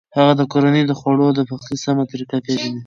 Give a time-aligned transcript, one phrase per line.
[0.17, 2.79] هغه د کورنۍ د خوړو د پخلي سمه طریقه پېژني.